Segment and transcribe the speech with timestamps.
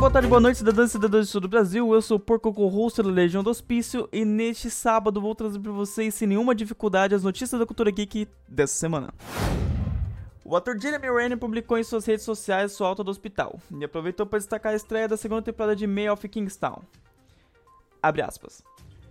[0.00, 1.92] boa tarde, boa noite, cidadãs e cidadãs de todo o Brasil.
[1.92, 5.72] Eu sou o Porco host da Legião do Hospício e neste sábado vou trazer para
[5.72, 9.12] vocês, sem nenhuma dificuldade, as notícias da cultura geek dessa semana.
[10.42, 14.24] O ator Jeremy Renner publicou em suas redes sociais sua alta do hospital e aproveitou
[14.24, 16.80] para destacar a estreia da segunda temporada de May of Kingstown.
[18.02, 18.62] Abre aspas.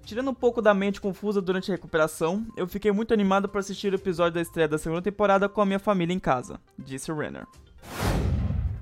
[0.03, 3.93] Tirando um pouco da mente confusa durante a recuperação, eu fiquei muito animado para assistir
[3.93, 7.45] o episódio da estreia da segunda temporada com a minha família em casa, disse Renner.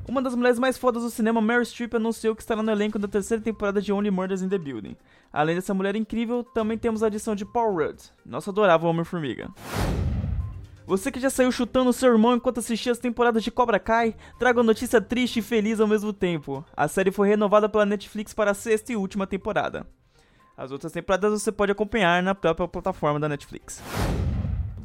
[0.08, 3.10] Uma das mulheres mais fodas do cinema, Meryl Streep, anunciou que estará no elenco da
[3.10, 4.96] terceira temporada de Only Murders in the Building.
[5.34, 9.50] Além dessa mulher incrível, também temos a adição de Paul Rudd, nosso adorável Homem-Formiga.
[10.86, 14.60] Você que já saiu chutando seu irmão enquanto assistia as temporadas de Cobra Kai, traga
[14.60, 16.64] uma notícia triste e feliz ao mesmo tempo.
[16.76, 19.86] A série foi renovada pela Netflix para a sexta e última temporada.
[20.56, 23.84] As outras temporadas você pode acompanhar na própria plataforma da Netflix.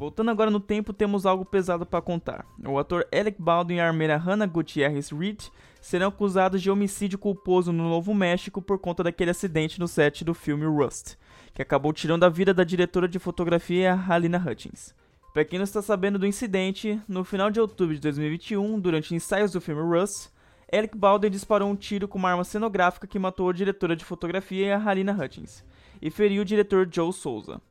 [0.03, 2.45] Voltando agora no tempo, temos algo pesado para contar.
[2.67, 5.43] O ator Alec Baldwin e a armeira Hannah Gutierrez Reed
[5.79, 10.33] serão acusados de homicídio culposo no Novo México por conta daquele acidente no set do
[10.33, 11.15] filme Rust,
[11.53, 14.93] que acabou tirando a vida da diretora de fotografia Halina Hutchins.
[15.33, 19.53] Para quem não está sabendo do incidente, no final de outubro de 2021, durante ensaios
[19.53, 20.31] do filme Rust,
[20.69, 24.77] Alec Baldwin disparou um tiro com uma arma cenográfica que matou a diretora de fotografia
[24.77, 25.63] Halina Hutchins
[26.01, 27.61] e feriu o diretor Joe Souza.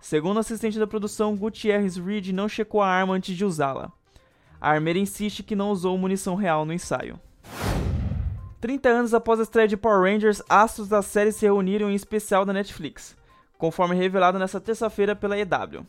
[0.00, 3.92] Segundo o assistente da produção, Gutierrez Reed não checou a arma antes de usá-la.
[4.60, 7.20] A armeira insiste que não usou munição real no ensaio.
[8.60, 12.44] 30 anos após a estreia de Power Rangers, astros da série se reuniram em especial
[12.44, 13.16] da Netflix,
[13.56, 15.86] conforme revelado nesta terça-feira pela EW.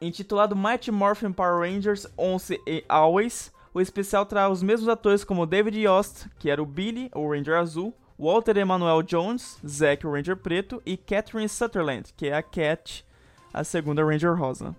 [0.00, 5.46] Intitulado Mighty Morphin Power Rangers Once e Always, o especial traz os mesmos atores como
[5.46, 10.36] David Yost, que era o Billy, o Ranger Azul, Walter Emmanuel Jones, Zack, o Ranger
[10.36, 13.05] Preto, e Catherine Sutherland, que é a Cat,
[13.56, 14.76] a segunda Ranger Rosa.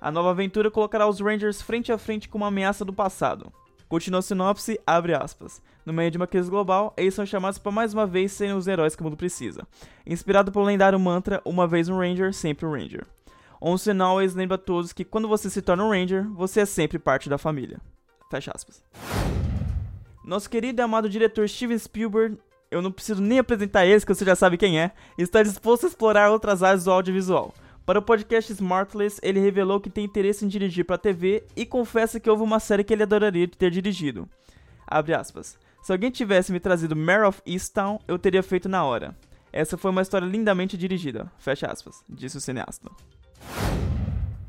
[0.00, 3.52] A nova aventura colocará os Rangers frente a frente com uma ameaça do passado.
[3.88, 5.60] Continua a sinopse, abre aspas.
[5.84, 8.68] No meio de uma crise global, eles são chamados para mais uma vez serem os
[8.68, 9.66] heróis que o mundo precisa.
[10.06, 13.04] Inspirado pelo lendário mantra, uma vez um Ranger, sempre um Ranger.
[13.60, 16.66] Once and Always lembra a todos que quando você se torna um Ranger, você é
[16.66, 17.80] sempre parte da família.
[18.30, 18.80] Fecha aspas.
[20.24, 22.38] Nosso querido e amado diretor Steven Spielberg,
[22.70, 25.88] eu não preciso nem apresentar ele, que você já sabe quem é, está disposto a
[25.88, 27.52] explorar outras áreas do audiovisual.
[27.84, 31.66] Para o podcast Smartless, ele revelou que tem interesse em dirigir para a TV e
[31.66, 34.28] confessa que houve uma série que ele adoraria ter dirigido.
[34.86, 35.58] Abre aspas.
[35.82, 39.16] Se alguém tivesse me trazido Mare of Easttown, eu teria feito na hora.
[39.52, 41.30] Essa foi uma história lindamente dirigida.
[41.38, 42.88] Fecha aspas, disse o cineasta.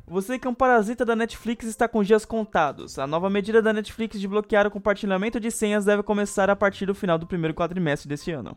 [0.06, 3.00] Você que é um parasita da Netflix está com dias contados.
[3.00, 6.86] A nova medida da Netflix de bloquear o compartilhamento de senhas deve começar a partir
[6.86, 8.56] do final do primeiro quadrimestre deste ano,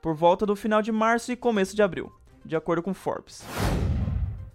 [0.00, 2.12] por volta do final de março e começo de abril,
[2.44, 3.42] de acordo com Forbes.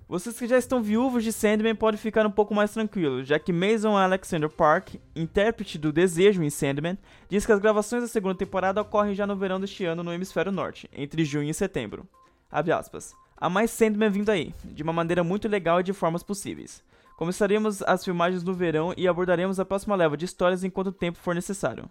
[0.09, 3.51] Vocês que já estão viúvos de Sandman podem ficar um pouco mais tranquilos, já que
[3.51, 6.97] Mason Alexander Park, intérprete do Desejo em Sandman,
[7.27, 10.49] diz que as gravações da segunda temporada ocorrem já no verão deste ano no hemisfério
[10.49, 12.07] norte, entre junho e setembro.
[12.49, 13.13] Abre aspas.
[13.35, 16.81] Há mais Sandman vindo aí, de uma maneira muito legal e de formas possíveis.
[17.17, 21.19] Começaremos as filmagens no verão e abordaremos a próxima leva de histórias enquanto o tempo
[21.19, 21.83] for necessário.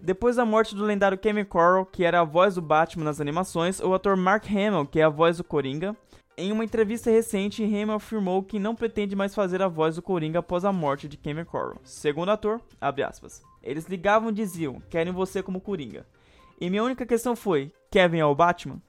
[0.00, 3.80] Depois da morte do lendário Kevin Corral, que era a voz do Batman nas animações,
[3.80, 5.96] o ator Mark Hamill, que é a voz do Coringa,
[6.38, 10.38] em uma entrevista recente, Hamill afirmou que não pretende mais fazer a voz do Coringa
[10.38, 11.80] após a morte de Kevin Corral.
[11.82, 16.06] Segundo o ator, aspas, eles ligavam e diziam, querem você como Coringa.
[16.60, 18.80] E minha única questão foi, Kevin é o Batman?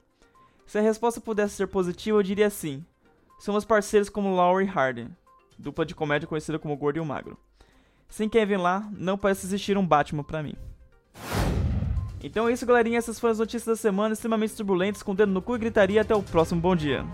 [0.64, 2.84] Se a resposta pudesse ser positiva, eu diria sim.
[3.40, 5.08] Somos parceiros como Laurie Harden,
[5.58, 7.36] dupla de comédia conhecida como Gordo e o Magro.
[8.08, 10.54] Sem Kevin lá, não parece existir um Batman para mim.
[12.22, 12.98] Então é isso, galerinha.
[12.98, 16.02] Essas foram as notícias da semana, extremamente turbulentas, com o dedo no cu e gritaria.
[16.02, 17.04] Até o próximo bom dia.